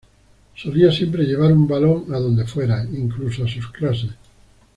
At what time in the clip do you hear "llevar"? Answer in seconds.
1.25-1.51